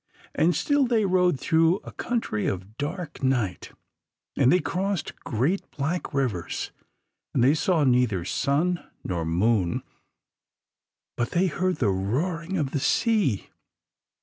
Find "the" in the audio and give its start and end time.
11.75-11.89, 12.71-12.79